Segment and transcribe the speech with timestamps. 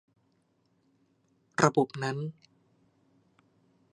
[1.63, 2.17] ระบบนั้น